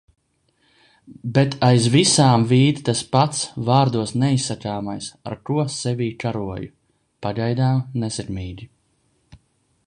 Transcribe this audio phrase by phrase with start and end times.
[1.35, 6.73] Bet aiz visām vīd tas pats vārdos neizsakāmais, ar ko sevī karoju.
[7.27, 8.71] Pagaidām nesekmīgi.